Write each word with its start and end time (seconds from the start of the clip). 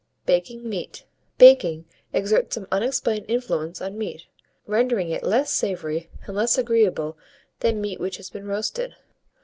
BAKING 0.25 0.67
MEAT. 0.67 1.05
Baking 1.37 1.85
exerts 2.11 2.55
some 2.55 2.67
unexplained 2.71 3.25
influence 3.27 3.83
on 3.83 3.99
meat, 3.99 4.25
rendering 4.65 5.11
it 5.11 5.21
less 5.21 5.53
savoury 5.53 6.09
and 6.25 6.35
less 6.35 6.57
agreeable 6.57 7.19
than 7.59 7.79
meat 7.79 7.99
which 7.99 8.17
has 8.17 8.31
been 8.31 8.47
roasted. 8.47 8.95